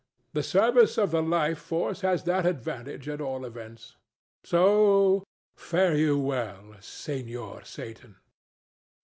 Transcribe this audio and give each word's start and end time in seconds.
The 0.33 0.41
service 0.41 0.97
of 0.97 1.11
the 1.11 1.21
Life 1.21 1.59
Force 1.59 2.01
has 2.01 2.23
that 2.23 2.43
advantage, 2.43 3.07
at 3.07 3.21
all 3.21 3.45
events. 3.45 3.97
So 4.43 5.23
fare 5.55 5.95
you 5.95 6.17
well, 6.17 6.73
Senor 6.81 7.63
Satan. 7.65 8.15